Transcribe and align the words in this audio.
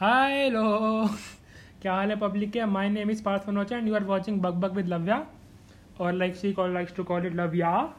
हाय 0.00 0.48
लो 0.50 1.08
क्या 1.82 1.94
हाल 1.94 2.10
है 2.10 2.16
पब्लिक 2.16 2.52
के? 2.52 2.64
My 2.64 2.88
name 2.88 3.10
is 3.10 3.22
Parth 3.22 3.48
Manoj 3.48 3.72
and 3.72 3.88
you 3.88 3.94
are 3.94 4.04
watching 4.04 4.40
bug 4.42 4.54
bug 4.54 4.72
with 4.72 4.88
Lavya 4.88 5.26
और 6.00 6.12
like 6.12 6.36
she 6.36 6.52
call 6.52 6.74
likes 6.74 6.94
to 6.96 7.04
call 7.04 7.26
it 7.26 7.34
Lavya 7.34 7.94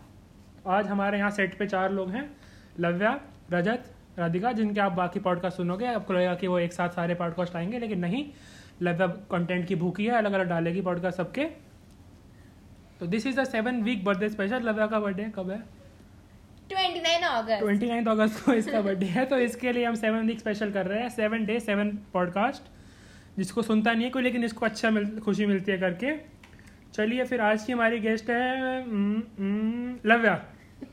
आज 0.67 0.87
हमारे 0.87 1.17
यहाँ 1.17 1.31
set 1.31 1.57
पे 1.59 1.67
चार 1.67 1.91
लोग 1.91 2.09
हैं 2.09 2.37
लव्या 2.79 3.21
रजत 3.51 3.83
राधिका 4.19 4.51
जिनके 4.51 4.79
आप 4.81 4.91
बाकी 4.91 5.19
पॉडकास्ट 5.19 5.57
सुनोगे। 5.57 5.85
आपको 5.85 6.13
लगेगा 6.13 6.35
कि 6.35 6.47
वो 6.47 6.59
एक 6.59 6.73
साथ 6.73 6.89
सारे 6.89 7.15
पॉडकास्ट 7.15 7.55
आएँगे, 7.55 7.79
लेकिन 7.79 7.99
नहीं। 7.99 8.25
लव्या 8.81 9.07
कंटेंट 9.07 9.67
की 9.67 9.75
भूखी 9.75 10.05
है 10.05 10.11
अलग 10.11 10.33
अलग 10.33 10.49
डालेगी 10.49 10.81
पॉडकास्ट 10.81 11.17
सबके। 11.17 11.45
तो 12.99 13.05
this 13.05 13.27
is 13.27 13.39
the 13.39 13.43
seven 13.43 13.81
week 13.83 14.05
birthday 14.05 14.29
special 14.29 14.63
Lavya 14.63 14.87
का 14.87 14.99
बर्थडे 14.99 15.31
कब 15.35 15.49
है? 15.49 15.57
29 15.57 15.80
अगस्त 17.33 17.59
ट्वेंटी 17.59 17.87
नाइन्थ 17.87 18.07
अगस्त 18.07 18.43
को 18.45 18.53
इसका 18.53 18.81
बर्थडे 18.81 19.05
है 19.07 19.25
तो 19.25 19.37
इसके 19.39 19.71
लिए 19.71 19.85
हम 19.85 19.95
सेवन 19.95 20.27
वीक 20.27 20.39
स्पेशल 20.39 20.71
कर 20.71 20.85
रहे 20.87 21.01
हैं 21.01 21.09
सेवन 21.11 21.45
डे 21.45 21.59
सेवन 21.59 21.89
पॉडकास्ट 22.13 22.69
जिसको 23.37 23.61
सुनता 23.61 23.93
नहीं 23.93 24.03
है 24.03 24.09
कोई 24.11 24.23
लेकिन 24.23 24.43
इसको 24.43 24.65
अच्छा 24.65 24.89
मिल 24.91 25.19
खुशी 25.25 25.45
मिलती 25.45 25.71
है 25.71 25.77
करके 25.77 26.15
चलिए 26.93 27.25
फिर 27.25 27.41
आज 27.41 27.63
की 27.63 27.73
हमारी 27.73 27.99
गेस्ट 27.99 28.29
है 28.29 28.81
हम्म, 28.81 29.21
हम्म, 29.39 29.95
लव्या 30.05 30.33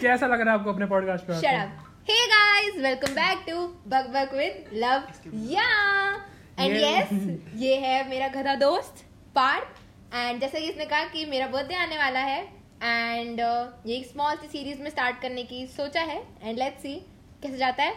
कैसा 0.00 0.26
लग 0.26 0.40
रहा 0.40 0.52
है 0.52 0.58
आपको 0.58 0.72
अपने 0.72 0.86
पॉडकास्ट 0.86 1.24
पे 1.26 1.34
Shut 1.34 1.46
आके? 1.46 1.66
up. 1.66 1.84
Hey 2.08 2.24
guys, 2.28 2.76
welcome 2.82 3.14
back 3.14 3.40
to 3.46 3.56
Bug 3.86 4.06
Bug 4.12 4.30
with 4.34 4.68
Love. 4.74 5.08
Yeah. 5.48 6.20
And 6.58 6.76
ये- 6.76 7.56
ये 7.56 7.74
है 7.76 8.08
मेरा 8.10 8.28
गधा 8.28 8.54
दोस्त 8.58 9.04
पार्थ 9.34 10.14
एंड 10.14 10.40
जैसे 10.40 10.60
कि 10.60 10.68
इसने 10.68 10.84
कहा 10.86 11.04
कि 11.08 11.24
मेरा 11.26 11.46
बर्थडे 11.48 11.74
आने 11.76 11.98
वाला 11.98 12.20
है 12.20 12.40
एंड 12.82 13.40
ये 13.40 13.96
एक 13.96 14.06
स्मॉल 14.06 14.36
सी 14.36 14.46
सीरीज़ 14.48 14.82
में 14.82 14.90
स्टार्ट 14.90 15.20
करने 15.22 15.42
की 15.44 15.66
सोचा 15.68 16.00
है. 16.02 16.22
एंड 16.42 16.58
लेट्स 16.58 16.82
सी 16.82 16.94
कैसे 17.42 17.56
जाता 17.56 17.82
है. 17.82 17.94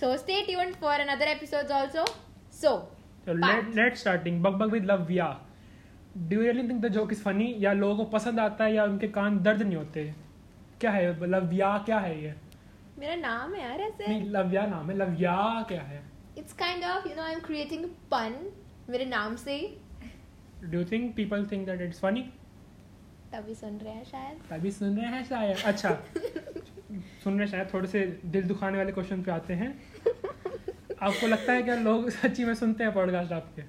So 0.00 0.16
stay 0.16 0.40
tuned 0.46 0.74
for 0.76 1.00
another 1.00 1.28
episodes 1.28 1.70
also 1.70 2.04
so 2.60 2.76
let 3.28 3.96
starting 3.96 4.42
bug 4.42 4.54
bug 4.58 4.72
with 4.72 4.84
Lavya 4.84 5.26
do 6.16 6.36
you 6.36 6.42
really 6.42 6.68
think 6.68 6.80
the 6.82 6.88
joke 6.92 7.12
is 7.12 7.22
funny 7.22 7.54
या 7.58 7.72
लोगों 7.72 7.96
को 7.96 8.04
पसंद 8.10 8.40
आता 8.40 8.64
है 8.64 8.74
या 8.74 8.84
उनके 8.84 9.08
कान 9.08 9.38
दर्द 9.42 9.62
नहीं 9.62 9.76
होते? 9.76 10.04
क्या 10.80 10.90
है? 10.90 11.28
लव्या 11.28 11.76
क्या 11.86 11.98
है 11.98 12.22
ये? 12.22 12.34
मेरा 12.98 13.14
नाम 13.16 13.54
है 13.54 13.62
यार 13.62 13.80
ऐसे. 13.80 14.06
नहीं 14.08 14.30
लव्या 14.30 14.66
नाम 14.66 14.90
है. 14.90 14.96
लव्या 14.96 15.64
क्या 15.68 15.82
है? 15.82 16.02
It's 16.38 16.52
kind 16.52 16.84
of 16.84 17.08
you 17.08 17.14
know 17.16 17.22
I 17.22 17.32
am 17.32 17.40
creating 17.40 17.84
pun 18.10 18.52
मेरे 18.90 19.04
नाम 19.04 19.36
से. 19.36 19.58
Do 20.64 20.78
you 20.78 20.84
think 20.84 21.14
people 21.16 21.46
think 21.52 21.66
that 21.66 21.80
it's 21.80 22.00
funny 22.00 22.24
तभी 23.32 23.54
सुन 23.54 23.78
रहे 23.78 23.92
हैं 23.92 24.04
शायद। 24.04 24.38
तभी 24.50 24.70
सुन 24.70 24.96
रहे 24.96 25.06
हैं 25.06 25.24
शायद। 25.24 25.56
अच्छा। 25.64 25.90
सुन 27.24 27.38
रहे 27.38 27.46
शायद 27.48 27.68
थोड़े 27.74 27.88
से 27.88 28.00
दिल 28.24 28.42
दुखाने 28.42 28.78
वाले 28.78 28.92
क्वेश्चन 28.92 29.22
पे 29.22 29.30
आते 29.30 29.54
हैं। 29.54 29.70
आपको 31.02 31.26
लगता 31.26 31.52
है 31.52 31.62
क्या 31.62 31.74
लोग 31.74 32.10
सच्ची 32.10 32.44
में 32.44 32.54
सुनते 32.54 32.84
हैं 32.84 32.94
पॉडकास्ट 32.94 33.32
आपके? 33.32 33.62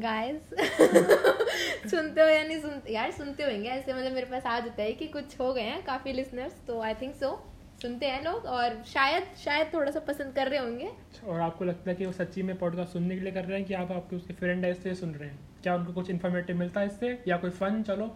गाइस 0.00 0.42
सुनते 1.90 2.20
हो 2.20 2.28
या 2.28 2.42
नहीं 2.42 2.60
सुनते 2.60 2.92
यार 2.92 3.10
सुनते 3.10 3.42
होंगे 3.42 3.68
ऐसे। 3.68 3.92
मतलब 3.94 4.12
मेरे 4.12 4.26
पास 4.26 4.46
आ 4.46 4.58
जाता 4.60 4.82
है 4.82 4.92
कि 4.92 5.06
कुछ 5.06 5.40
हो 5.40 5.52
गए 5.54 5.62
हैं 5.62 5.84
काफ़ी 5.84 6.12
लिसनर्स 6.12 6.56
तो 6.66 6.80
आई 6.80 6.94
थिंक 6.94 7.14
सो 7.14 7.30
सुनते 7.84 8.06
हैं 8.06 8.24
लोग 8.24 8.44
और 8.44 8.82
शायद 8.86 9.24
शायद 9.44 9.74
थोड़ा 9.74 9.90
सा 9.90 10.00
पसंद 10.00 10.34
कर 10.34 10.48
रहे 10.48 10.58
होंगे। 10.58 10.92
और 11.26 11.40
आपको 11.40 11.64
लगता 11.64 11.90
है 11.90 11.96
कि 11.96 12.06
वो 12.06 12.12
सच्ची 12.12 12.42
में 12.42 12.58
पॉडकास्ट 12.58 12.92
सुनने 12.92 13.14
के 13.14 13.20
लिए 13.20 13.32
कर 13.32 13.44
रहे 13.44 13.58
हैं 13.58 13.68
कि 13.68 13.74
आप 13.74 13.92
आपके 13.92 14.16
उसके 14.16 14.34
फ्रेंड 14.34 14.64
है 14.64 14.70
इसलिए 14.70 14.94
सुन 14.94 15.10
रहे 15.10 15.28
हैं? 15.28 15.38
क्या 15.62 15.74
उनको 15.74 15.92
कुछ 15.92 16.10
इन्फॉर्मेटिव 16.10 16.56
मिलता 16.56 16.80
है 16.80 16.86
इससे? 16.86 17.22
या 17.28 17.36
कोई 17.36 17.50
फन 17.50 17.82
चलो। 17.82 18.06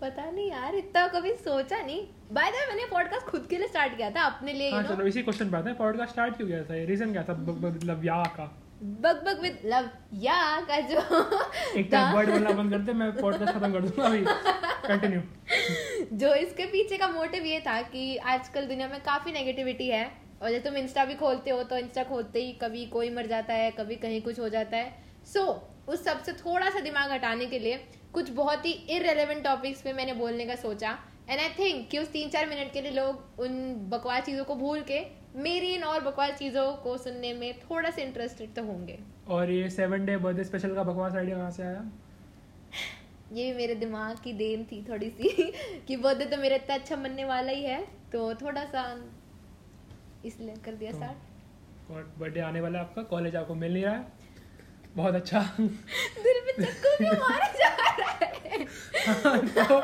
पता 0.00 0.30
नहीं 0.30 0.50
यार 0.50 0.74
इतना 0.74 1.08
कभी 1.08 1.32
सोचा 1.32 1.82
नहीं। 1.82 2.06
बाय 2.32 2.50
द 2.50 2.54
वे 2.54 2.66
मैंने 2.66 2.86
पॉडकास्ट 2.86 3.26
खुद 3.26 3.46
के 3.50 3.56
लिए 3.56 3.68
स्टार्ट 3.68 3.96
किया 3.96 4.10
था 4.10 4.22
अपने 4.22 4.52
लिए 4.52 4.72
हाँ 4.72 4.82
चलो 4.82 5.06
इसी 5.06 5.22
क्वेश्चन 5.22 5.50
पे 5.50 5.56
आते 5.56 5.68
हैं। 5.68 5.78
पॉडकास्ट 5.78 6.12
स्टार्ट 6.12 6.36
क्यों 6.36 6.48
किया 6.48 6.64
था? 6.64 6.84
रीजन 6.84 7.12
क्या 7.12 7.22
था? 7.22 7.34
मतलब 7.34 8.04
या 8.04 8.22
का। 8.22 8.62
बग 8.82 9.22
बग 9.26 9.40
विद 9.42 9.58
लव 9.64 9.88
या 10.14 10.60
का 10.60 10.78
जो 10.80 11.00
एक 11.76 11.88
टाइम 11.92 12.14
वर्ड 12.14 12.30
बोलना 12.30 12.50
बंद 12.50 12.70
करते 12.70 12.92
मैं 12.92 13.10
पॉडकास्ट 13.12 13.52
खत्म 13.52 13.72
कर 13.72 13.80
दूँगा 13.80 14.04
अभी। 14.04 14.24
कंटिन्यू 14.88 15.20
जो 16.16 16.34
इसके 16.34 16.64
पीछे 16.66 16.96
का 16.96 17.08
मोटिव 17.08 17.44
ये 17.44 17.60
था 17.60 17.80
कि 17.84 18.16
आजकल 18.16 18.66
दुनिया 18.66 18.88
में 18.88 19.00
काफ़ी 19.00 19.32
नेगेटिविटी 19.32 19.88
है। 19.88 20.04
और 20.42 20.50
जब 20.50 20.64
तुम 20.64 20.76
इंस्टा 20.76 21.04
भी 21.04 21.14
खोलते 21.14 21.50
हो 21.50 21.62
तो 21.62 21.76
इंस्टा 21.78 22.02
खोलते 22.04 22.42
ही 22.42 22.52
कभी 22.52 22.84
कोई 22.86 23.10
मर 23.10 23.26
जाता 23.26 23.54
है 23.54 23.70
कभी 23.70 23.96
कहीं 23.96 24.20
कुछ 24.22 24.40
हो 24.40 24.48
जाता 24.48 24.76
है। 24.76 24.94
सो 25.24 25.40
so, 25.40 25.88
उस 25.88 26.04
सबसे 26.04 26.32
थोड़ा 26.32 26.70
सा 26.70 26.80
दिमाग 26.80 27.10
हटाने 27.12 27.46
के 27.46 27.58
लिए 27.58 27.76
कुछ 28.16 28.30
बहुत 28.30 28.66
ही 28.66 28.72
इरेलीवेंट 28.96 29.42
टॉपिक्स 29.44 29.82
पे 29.82 29.92
मैंने 29.92 30.12
बोलने 30.14 30.44
का 30.46 30.54
सोचा। 30.54 30.90
एंड 31.30 31.40
आई 31.40 31.48
थिंक 31.48 31.88
कि 31.90 31.98
उस 31.98 32.10
तीन 32.12 32.28
चार 32.30 32.46
मिनट 32.46 32.72
के 32.72 32.80
लिए 32.80 32.90
लोग 32.92 33.40
उन 33.40 33.74
बकवास 33.90 34.24
चीज़ों 34.24 34.44
को 34.44 34.54
भूल 34.56 34.80
के 34.80 35.00
मेरी 35.36 35.74
इन 35.74 35.84
और 35.84 36.00
बकवास 36.00 36.38
चीज़ों 36.38 36.72
को 36.76 36.96
सुनने 36.98 37.32
में 37.34 37.58
थोड़ा 37.60 37.90
सा 37.90 38.02
इंटरेस्टेड 38.02 38.54
तो 38.54 38.62
होंगे। 38.64 38.98
और 39.28 39.50
ये 39.50 39.68
सेवन 39.70 40.06
डे 40.06 40.16
बर्थडे 40.16 40.44
स्पेशल 40.44 40.74
का 40.74 40.82
बकवास 40.82 41.14
आइडिया 41.14 41.36
कहाँ 41.36 41.50
से 41.50 41.62
आया? 41.62 41.84
ये 43.32 43.50
भी 43.52 43.56
मेरे 43.58 43.74
दिमाग 43.74 44.16
की 44.24 44.32
देन 44.32 44.64
थी 44.64 44.82
थोड़ी 44.88 45.10
सी 45.10 45.28
कि 45.88 45.96
बर्थडे 45.96 46.24
तो 46.26 46.36
मेरा 46.36 46.56
इतना 46.56 46.74
अच्छा 46.74 46.96
मनने 46.96 47.24
वाला 47.24 47.52
ही 47.52 47.62
है 47.62 47.80
तो 48.12 48.34
थोड़ा 48.34 48.64
सा 48.64 48.84
इसलिए 50.24 50.54
कर 50.64 50.74
दिया 50.74 50.90
तो- 50.92 51.00
स्टार्ट 51.00 52.18
बर्थडे 52.18 52.40
आने 52.40 52.60
वाला 52.60 52.80
आपका 52.80 53.02
कॉलेज 53.02 53.36
आपको 53.36 53.54
मिल 53.54 53.72
नहीं 53.72 53.84
रहा 53.84 53.94
है। 53.94 54.04
बहुत 54.96 55.14
अच्छा। 55.14 55.40
दिल 55.60 56.40
पे 56.46 56.52
चक्कू 56.64 56.96
क्यों 56.96 57.12
मारे? 57.12 57.55
तो 59.70 59.80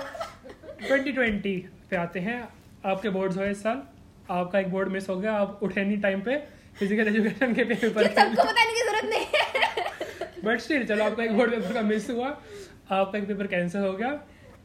2020 0.88 1.60
पे 1.90 1.96
आते 1.96 2.20
हैं। 2.20 2.40
आपके 2.86 3.10
बोर्ड्स 3.10 3.36
हुए 3.36 3.50
इस 3.50 3.62
साल। 3.62 3.82
आपका 4.30 4.58
एक 4.58 4.70
बोर्ड 4.70 4.88
मिस 4.88 5.08
हो 5.08 5.16
गया। 5.16 5.32
आप 5.32 5.60
उठे 5.62 5.84
नहीं 5.84 6.00
टाइम 6.00 6.20
पे। 6.20 6.36
फ़िज़िकल 6.78 7.08
एजुकेशन 7.08 7.54
के 7.54 7.64
पेपर 7.64 8.06
सबको 8.06 8.42
बताने 8.42 8.72
की 8.72 8.80
ज़रूरत 8.80 9.04
नहीं 9.04 9.26
है। 9.34 10.42
बट 10.44 10.60
स्टिल 10.60 10.86
चलो 10.86 11.04
आपका 11.04 11.24
एक 11.24 11.36
बोर्ड 11.36 11.50
पेपर 11.50 11.74
का 11.74 11.82
मिस 11.82 12.10
हुआ। 12.10 12.28
आपका 12.28 13.18
एक 13.18 13.26
पेपर 13.28 13.46
कैंसिल 13.46 13.80
हो 13.80 13.92
गया। 13.92 14.08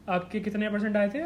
आपके 0.10 0.40
कितने 0.40 0.70
परसेंट 0.70 0.98
आए 0.98 1.10
थे? 1.10 1.20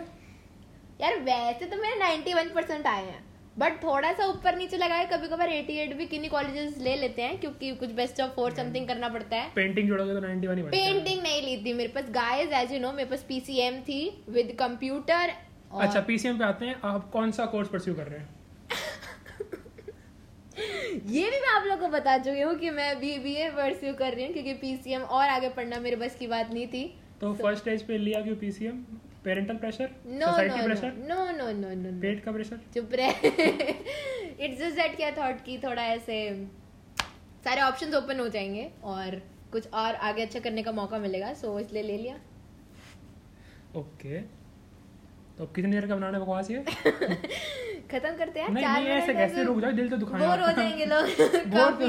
यार 1.02 1.20
वैसे 1.20 1.66
तो 1.66 1.78
मेरे 1.78 2.00
91 2.00 2.54
परसेंट 2.56 2.88
आए 2.88 3.06
हैं। 3.06 3.24
बट 3.56 3.84
थोड़ा 3.84 4.14
सा 4.14 4.26
ऊपर 4.26 4.58
नीचे 4.58 4.78
लगा 4.78 4.96
है 4.96 5.06
कभी 5.06 5.28
कभार 5.28 5.50
88 5.50 5.94
भी 5.94 6.06
किन्हीं 6.06 6.32
कॉलेजेस 6.32 6.78
ले 6.78 6.96
लेते 6.96 7.22
हैं 7.22 7.40
क्योंकि 7.40 7.76
कुछ 7.76 7.92
बेस्ट 7.92 8.22
ऑफ़ 8.22 8.32
फोर 8.32 8.52
समथिंग 8.52 8.88
करना 8.88 9.10
पड़ता 9.10 9.38
है। 9.38 9.52
पेंटिंग 9.56 9.88
जोड़ोगे 9.88 10.14
तो 10.14 10.22
91 10.22 10.58
ही 10.58 10.64
पेंटिंग 10.64 11.22
नहीं 11.22 11.42
ली 11.42 11.66
थी 11.66 11.74
मेरे 11.74 11.90
पास 11.90 12.12
गाइस 12.12 12.54
एज 12.54 12.74
यू 12.74 12.80
नो 12.80 12.92
मेरे 12.92 13.10
पास 13.10 13.26
पीसीएम 13.28 13.82
थी 13.82 14.24
विद 14.30 14.56
कंप्यूटर 14.60 15.32
अच्छा 15.80 16.02
पीसीएम 16.02 16.38
पे 16.38 16.44
आते 16.44 16.66
हैं 16.66 16.80
आप 16.84 17.12
कौन 17.12 17.32
सा 17.32 17.46
कोर्स 17.46 17.68
परस्यू 17.68 17.96
कर 17.96 18.08
रहे 18.08 18.20
हैं? 18.20 18.30
ये 21.10 21.30
भी 21.30 21.40
मैं 21.40 21.50
आप 21.50 21.66
लोगों 21.66 21.82
को 21.82 21.88
बता 21.88 22.18
चुकी 22.18 22.42
हूँ 22.42 22.56
कि 22.56 22.70
मैं 22.70 23.00
बी 23.00 23.20
बी 23.20 23.36
ए 23.36 23.50
परस्यू 23.50 23.94
कर 23.94 24.14
रही 24.14 24.26
हूँ 24.26 24.34
क्योंकि 24.34 24.56
पीसीएम 24.56 25.02
और 25.02 25.30
आगे 25.30 25.50
पढ़ना 25.50 25.80
मेरे 25.80 25.96
बस 25.96 26.16
की 26.16 26.28
बात 26.28 26.54
नहीं 26.54 26.68
थी। 26.68 26.96
तो 27.22 27.34
फ़र्स्ट 27.34 27.62
स्टेज 27.62 27.84
पे 27.84 27.98
लिया 27.98 28.22
क्यों 28.22 28.36
PCM 28.36 28.86
parental 29.24 29.56
pressure 29.56 29.90
no 30.06 30.26
society 30.26 30.62
pressure 30.66 30.94
no 31.10 31.26
no 31.38 31.52
no 31.58 31.74
no 31.82 31.90
पेट 32.02 32.24
का 32.24 32.32
प्रेशर 32.32 32.60
चुप 32.74 32.90
रहे। 32.94 33.30
इट्स 34.46 34.60
जस्ट 34.60 34.76
दैट 34.76 34.96
क्या 34.96 35.12
थॉट 35.12 35.44
की 35.46 35.58
थोड़ा 35.58 35.84
ऐसे 35.86 36.18
सारे 37.44 37.62
ऑप्शंस 37.62 37.96
ओपन 37.96 38.20
हो 38.20 38.28
जाएँगे 38.30 38.70
और 38.84 39.22
कुछ 39.52 39.68
और 39.74 39.96
आगे 40.10 40.22
अच्छा 40.22 40.40
करने 40.40 40.64
का 40.64 40.72
मौका 40.72 41.00
मिलेगा 41.00 41.34
सो 41.34 41.60
इसलिए 41.60 41.84
ले 41.84 41.98
लिया। 41.98 42.16
ओके 43.80 44.20
तो 45.38 45.44
अब 45.44 45.52
कितनी 45.56 45.72
देर 45.72 45.88
का 45.88 45.96
बनाना 45.96 46.20
बकवास 46.20 46.50
ये? 46.52 46.60
खत्म 47.92 48.16
करते 48.18 48.40
हैं 48.40 48.50
नहीं 48.50 48.64
चार 48.64 48.82
नहीं 48.84 48.94
ऐसे 48.94 49.14
कैसे 49.14 49.44
रुक 49.44 49.60
जाओ 49.62 49.72
दिल 49.72 49.90
तो 49.90 49.98
दुखाने 49.98 50.28
बोर 50.28 50.40
हो 50.40 50.52
जाएँगे 50.52 50.86
लोग 50.86 51.06
बोर 51.56 51.72
तो 51.72 51.86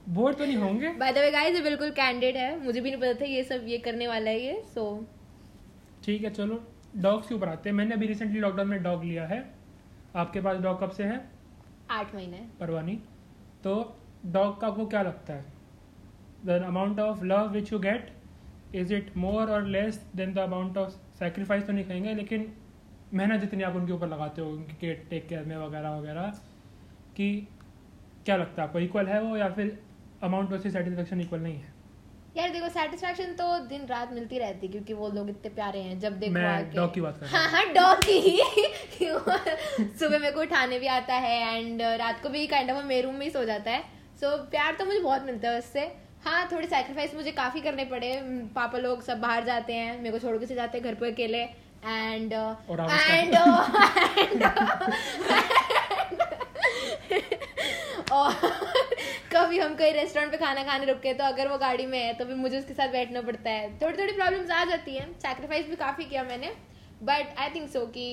बोर 0.14 0.34
तो 0.34 0.44
नहीं 0.44 0.56
होंगे? 0.56 0.88
बाय 0.98 1.12
द 1.12 1.18
वे 1.18 1.30
गाइस 1.30 1.54
ये 1.56 1.62
बिल्कुल 1.62 1.90
कैंडिड 1.90 2.36
है 2.36 2.48
मुझे 2.64 2.80
भी 2.80 2.90
नहीं 2.90 3.00
पता 3.00 3.20
था 3.20 3.24
ये 3.24 3.42
सब 3.44 3.64
ये 3.68 3.78
करने 3.78 4.08
वाला 4.08 4.30
है 4.30 4.40
ये 4.40 4.62
सो 4.74 4.86
ठीक 6.06 6.24
है 6.24 6.30
चलो। 6.30 6.72
डॉग्स 6.96 7.28
के 7.28 7.34
ऊपर 7.34 7.48
आते 7.48 7.68
हैं। 7.68 7.76
मैंने 7.76 7.94
अभी 7.94 8.06
रिसेंटली 8.06 8.40
लॉकडाउन 8.40 8.68
में 8.68 8.82
डॉग 8.82 9.04
लिया 9.04 9.26
है। 9.26 9.54
आपके 10.16 10.40
पास 10.40 10.58
डॉग 10.58 10.80
कब 10.80 10.90
से 10.90 11.04
है? 11.04 11.30
आठ 11.90 12.14
महीने। 12.14 12.46
परवानी। 12.60 13.02
तो 13.64 13.96
डॉग 14.26 14.60
का 14.60 14.66
आपको 14.66 14.86
क्या 14.86 15.02
लगता 15.02 15.34
है? 15.34 15.44
The 16.44 16.48
amount 16.48 17.00
of 17.00 17.24
love 17.24 17.48
which 17.48 17.72
you 17.72 17.78
get 17.78 18.12
is 18.74 18.94
it 18.94 19.16
more 19.16 19.50
और 19.50 19.66
less 19.66 20.10
than 20.16 20.34
the 20.34 20.38
amount 20.38 20.78
of 20.78 20.90
sacrifice 21.18 21.66
तो 21.66 21.72
नहीं 21.72 21.84
कहेंगे 21.84 22.14
लेकिन 22.14 22.52
मेहनत 23.14 23.40
जितनी 23.40 23.62
आप 23.62 23.76
उनके 23.76 23.92
ऊपर 23.92 24.08
लगाते 24.08 24.42
हो 24.42 24.50
उनके 24.50 24.94
टेक 24.94 25.28
केयर 25.28 25.44
में 25.44 25.56
वगैरह 25.56 25.90
वगैरह 25.90 26.40
कि 27.16 27.48
क्या 28.24 28.36
लगता 28.36 28.62
है 28.62 28.68
आपको? 28.68 28.78
इक्वल 28.78 29.06
है 29.06 29.22
वो 29.22 29.36
या 29.36 29.48
फिर 29.48 29.82
अमाउंट 30.22 30.50
वर्सेस 30.50 30.72
सेटिस्फेक्शन 30.72 31.20
इक्वल 31.20 31.40
नहीं 31.40 31.56
है? 31.56 31.75
यार 32.36 32.50
देखो 32.50 32.68
सेटिस्फेक्शन 32.68 33.32
तो 33.32 33.44
दिन 33.66 33.86
रात 33.86 34.12
मिलती 34.12 34.38
रहती 34.38 34.66
है 34.66 34.72
क्योंकि 34.72 34.92
वो 34.92 35.08
लोग 35.08 35.28
इतने 35.30 35.50
प्यारे 35.50 35.80
हैं 35.80 35.98
जब 36.00 36.18
देखो 36.18 36.32
मैं 36.32 36.46
आके। 36.46 36.76
डॉग 36.76 36.94
की 36.94 37.00
बात 37.00 37.18
कर 37.20 37.26
रहा 37.26 37.38
हाँ। 37.38 37.50
हाँ 37.50 37.64
डॉग 37.74 38.02
की 38.04 38.18
ही। 38.20 38.36
सुबह 39.98 40.18
मेरे 40.18 40.30
को 40.30 40.40
उठाने 40.40 40.78
भी 40.78 40.86
आता 40.86 41.14
है 41.14 41.56
एंड 41.56 41.82
रात 41.82 42.22
को 42.22 42.28
भी 42.28 42.46
काइंड 42.46 42.70
ऑफ़ 42.70 42.84
मेरे 42.84 43.02
रूम 43.02 43.14
में 43.14 43.24
ही 43.26 43.30
सो 43.32 43.44
जाता 43.44 43.70
है। 43.70 43.80
सो 44.20 44.26
so, 44.26 44.38
प्यार 44.50 44.74
तो 44.74 44.84
मुझे 44.84 44.98
बहुत 44.98 45.22
मिलता 45.26 45.48
है 45.48 45.58
उससे। 45.58 45.80
हाँ 46.24 46.48
थोड़ी 46.52 46.66
सैक्रिफाइस 46.66 47.14
मुझे 47.14 47.30
काफ़ी 47.32 47.60
करने 47.60 47.84
पड़े। 47.84 48.12
पापा 48.54 48.78
लोग 48.78 49.02
सब 49.02 49.20
बाहर 49.20 49.44
जाते 49.44 49.72
हैं 49.72 49.96
मेरे 50.02 50.10
को 50.10 50.18
छोड़ 50.18 50.36
के 50.36 50.46
से 50.46 50.54
जाते 50.54 50.78
हैं 50.78 50.86
घर 50.86 50.94
पर 50.94 51.06
अकेले। 51.06 51.42
एंड 51.84 52.32
एंड 52.32 53.34
और 58.12 58.32
कभी 59.36 59.58
हम 59.58 59.74
कहीं 59.74 59.92
रेस्टोरेंट 59.92 60.30
पे 60.32 60.38
खाना 60.38 60.62
खाने 60.64 60.86
रुके 60.86 61.12
तो 61.14 61.24
अगर 61.24 61.48
वो 61.48 61.56
गाड़ी 61.58 61.86
में 61.86 61.98
है 61.98 62.12
तो 62.14 62.24
भी 62.24 62.34
मुझे 62.36 62.58
उसके 62.58 62.74
साथ 62.74 62.88
बैठना 62.92 63.20
पड़ता 63.22 63.50
है। 63.50 63.68
थोड़ी 63.80 63.98
थोड़ी 63.98 64.12
प्रॉब्लम्स 64.12 64.50
आ 64.50 64.64
जाती 64.64 64.94
हैं। 64.94 65.12
सैक्रिफाइस 65.20 65.68
भी 65.68 65.76
काफ़ी 65.76 66.04
किया 66.04 66.22
मैंने। 66.24 66.52
बट 67.02 67.38
आई 67.38 67.50
थिंक 67.54 67.68
सो 67.70 67.84
कि 67.96 68.06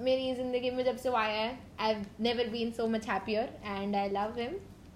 मेरी 0.00 0.34
ज़िंदगी 0.34 0.70
में 0.70 0.84
जब 0.84 0.96
से 0.96 1.08
वो 1.08 1.16
आया 1.16 1.40
है 1.40 1.58
I 1.80 1.92
have 1.92 2.04
never 2.20 2.48
been 2.48 2.70
so 2.72 2.86
much 2.88 3.08
happier 3.08 3.52
and 3.66 3.96
I 3.96 4.08
love 4.10 4.38
him 4.38 4.54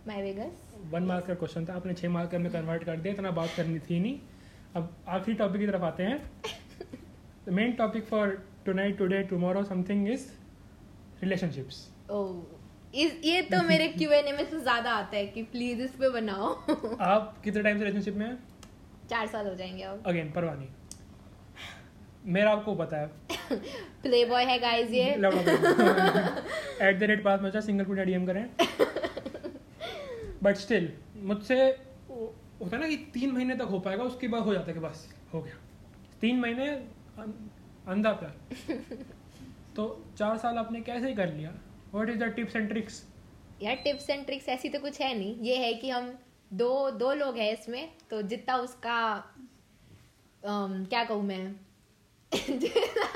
my 0.08 0.22
Vegas 0.22 0.90
one 0.92 1.02
mark 1.04 1.26
का 1.26 1.34
क्वेश्चन 1.34 1.66
था 1.66 1.74
आपने 1.74 1.94
छः 1.94 2.08
मार्क 2.08 2.34
में 2.36 2.50
कन्वर्ट 2.52 2.84
कर 2.84 2.96
दिया 2.96 3.14
इतना 3.14 3.30
बात 3.32 3.50
करनी 3.56 3.78
थी 3.80 4.00
नहीं। 4.00 4.18
अब 4.76 4.96
आखिरी 5.08 5.36
टॉपिक 5.36 5.60
की 5.60 5.66
तरफ़ 5.66 5.82
आते 5.84 6.02
हैं। 6.02 6.18
The 7.46 7.52
main 7.52 7.72
topic 7.78 8.06
for 8.06 8.36
tonight 8.66 8.98
today 8.98 9.22
tomorrow 9.30 9.64
something 9.64 10.08
is 10.10 10.26
relationships 11.22 11.86
oh 12.10 12.30
इस 12.94 13.20
ये 13.24 13.42
तो 13.42 13.62
मेरे 13.62 13.88
क्यू 13.88 14.10
एन 14.10 14.26
ए 14.26 14.32
में 14.32 14.50
से 14.50 14.60
ज़्यादा 14.60 14.90
आता 14.90 15.16
है 15.16 15.26
कि 15.26 15.42
प्लीज़ 15.42 15.80
इस 15.80 15.90
पे 15.90 16.10
बनाओ। 16.10 16.48
आप 17.00 17.40
कितने 17.44 17.62
टाइम 17.62 17.78
से 17.78 17.84
रिलेशनशिप 17.84 18.14
में 18.14 18.26
हैं? 18.26 18.38
चार 19.10 19.26
साल 19.26 19.46
हो 19.46 19.54
जाएँगे 19.54 19.82
अब। 19.82 20.02
अगेन 20.06 20.32
परवाह 20.32 20.54
नहीं। 20.54 20.68
मेरा 22.26 22.52
आपको 22.52 22.74
पता 22.74 22.96
है। 22.96 23.06
प्ले 24.02 24.24
बॉय 24.24 24.44
है 24.44 24.58
गाइस 24.58 24.90
ये। 24.90 25.04
एट 26.88 26.98
द 26.98 27.02
रेट 27.02 27.24
पास 27.24 27.40
में 27.40 27.60
सिंगल 27.60 27.84
को 27.84 27.92
डीएम 27.92 28.26
करें। 28.26 28.50
बट 30.42 30.56
स्टिल 30.56 30.92
मुझसे 31.16 31.64
होता 32.62 32.76
है 32.76 32.80
ना 32.82 32.88
कि 32.88 32.96
तीन 32.96 33.32
महीने 33.32 33.54
तक 33.54 33.62
हो 33.62 33.78
पाएगा 33.78 34.04
उसके 34.04 34.28
बाद 34.28 34.42
हो 34.42 34.52
जाता 34.52 34.66
है 34.66 34.72
कि 34.72 34.80
बस 34.80 35.14
हो 35.34 35.42
गया। 35.42 35.54
तीन 36.20 36.40
महीने 36.40 36.68
अं- 36.68 37.88
अंधा 37.88 38.12
प्यार। 38.12 38.34
तो 39.76 40.04
चार 40.18 40.38
साल 40.38 40.58
आपने 40.58 40.80
कैसे 40.80 41.12
कर 41.12 41.32
लिया? 41.32 41.52
What 41.94 42.10
is 42.10 42.18
the 42.18 42.32
tips 42.36 42.56
and 42.56 42.68
tricks 42.68 43.02
यार 43.62 43.74
टिप्स 43.84 44.10
एंड 44.10 44.24
ट्रिक्स 44.26 44.48
ऐसी 44.48 44.68
तो 44.68 44.78
कुछ 44.78 45.00
है 45.00 45.14
नहीं। 45.18 45.34
ये 45.40 45.56
है 45.56 45.72
कि 45.74 45.90
हम 45.90 46.12
दो 46.52 46.90
दो 46.90 47.12
लोग 47.14 47.36
हैं 47.38 47.52
इसमें 47.52 47.88
तो 48.10 48.22
जितना 48.22 48.56
उसका 48.58 48.98
um, 50.42 50.72
क्या 50.88 51.04
कहूँ 51.04 51.22
मैं? 51.22 51.54
जितना 52.32 53.06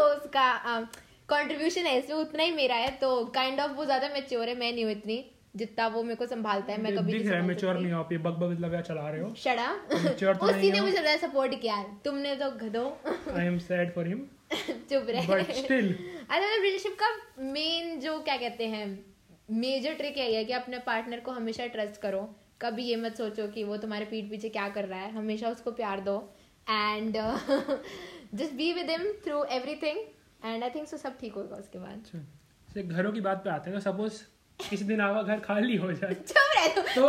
उसका 0.00 0.80
कंट्रीब्यूशन 1.28 1.86
है 1.86 1.98
इसमें 1.98 2.16
उतना 2.16 2.42
ही 2.42 2.52
मेरा 2.52 2.76
है 2.76 2.90
तो 3.00 3.24
काइंड 3.34 3.60
ऑफ़ 3.60 3.72
वो 3.72 3.84
ज़्यादा 3.84 4.08
मेच्योर 4.08 4.48
है 4.48 4.54
मैं 4.58 4.72
नहीं 4.72 4.84
हूँ 4.84 4.92
इतनी। 4.92 5.24
जितना 5.56 5.86
वो 5.86 6.02
मेरे 6.02 6.14
को 6.14 6.26
संभालता 6.26 6.72
है 6.72 6.80
मैं 6.82 6.94
कभी 6.96 7.12
दिख 7.12 7.26
रहा 7.26 7.40
है 7.40 7.46
मेच्योर 7.46 7.78
नहीं 7.78 7.92
हो 7.92 7.98
आप 7.98 8.12
ये 8.12 8.18
बग 8.18 8.38
बग 8.38 8.60
लगा 8.60 8.80
चला 8.80 9.08
रहे 9.10 9.20
हो। 9.20 9.34
शड़ा 9.38 9.66
Mature 9.90 10.38
तो 10.38 10.46
उसी 10.50 10.70
ने 10.72 10.80
मुझे 10.80 10.92
ज़्यादा 10.92 11.16
सपोर्ट 11.26 11.60
किया 11.60 11.82
तुमने 12.04 12.34
तो 12.36 12.50
गधो 12.62 12.86
I 13.36 13.44
am 13.46 13.58
sad 13.66 13.94
for 13.94 14.08
him 14.08 14.26
चुप 14.90 15.06
रहे। 15.08 15.26
बट 15.26 15.50
स्टिल 15.52 15.92
अरे 16.30 16.56
रिलेशनशिप 16.56 16.96
का 17.02 17.08
मेन 17.44 17.98
जो 18.00 18.18
क्या 18.20 18.36
कहते 18.36 18.66
हैं 18.66 18.86
मेजर 19.52 19.94
ट्रिक 19.94 20.18
यही 20.18 20.34
है 20.34 20.44
कि 20.44 20.52
अपने 20.52 20.78
पार्टनर 20.86 21.20
को 21.20 21.30
हमेशा 21.32 21.66
ट्रस्ट 21.66 22.00
करो। 22.00 22.20
कभी 22.62 22.84
ये 22.84 22.96
मत 22.96 23.16
सोचो 23.16 23.46
कि 23.48 23.64
वो 23.64 23.76
तुम्हारे 23.76 24.04
पीठ 24.04 24.30
पीछे 24.30 24.48
क्या 24.48 24.68
कर 24.68 24.84
रहा 24.84 25.00
है। 25.00 25.12
हमेशा 25.12 25.48
उसको 25.48 25.70
प्यार 25.72 26.00
दो। 26.00 26.16
And 26.66 27.16
just 28.34 28.52
be 28.52 28.72
with 28.72 28.90
him 28.90 29.02
through 29.24 29.42
everything 29.52 29.98
and 30.44 30.62
I 30.62 30.70
think 30.70 30.88
so 30.88 30.96
सब 30.96 31.18
ठीक 31.20 31.34
होगा 31.34 31.56
उसके 31.56 31.78
बाद। 31.78 31.98
अच्छा। 31.98 32.18
से 32.68 32.82
घरों 32.82 33.12
की 33.12 33.20
बात 33.20 33.42
पे 33.44 33.50
आते 33.50 33.70
हैं 33.70 33.78
तो 33.78 33.90
सपोज़ 33.90 34.22
किसी 34.58 34.84
दिन 34.84 35.00
आपका 35.00 35.22
घर 35.22 35.40
खाली 35.40 35.76
हो 35.76 35.92
जाए। 35.92 36.14
चुप 36.28 36.52
रहे 36.56 36.68
तो 36.68 37.04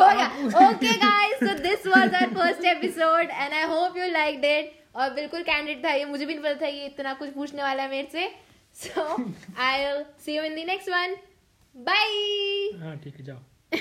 okay 0.67 0.93
guys 0.99 1.39
so 1.39 1.57
this 1.59 1.87
was 1.87 2.15
our 2.15 2.33
first 2.33 2.65
episode 2.67 3.29
and 3.31 3.53
I 3.53 3.63
hope 3.69 3.97
you 3.97 4.07
liked 4.11 4.45
it 4.45 4.73
और 4.95 5.13
बिल्कुल 5.13 5.43
कैंडिड 5.43 5.83
था 5.85 5.91
ये 5.93 6.05
मुझे 6.05 6.25
भी 6.25 6.33
नहीं 6.33 6.43
पता 6.43 6.61
था 6.61 6.67
ये 6.67 6.85
इतना 6.85 7.13
कुछ 7.13 7.29
पूछने 7.33 7.63
वाला 7.63 7.83
है 7.83 7.89
मेरे 7.89 8.07
से। 8.11 8.27
So 8.75 9.01
I 9.63 10.03
see 10.25 10.35
you 10.35 10.43
in 10.43 10.55
the 10.55 10.65
next 10.67 10.89
one 10.89 11.15
bye 11.75 12.79
हाँ 12.83 12.97
ठीक 13.03 13.15
है 13.19 13.25
जाओ। 13.25 13.39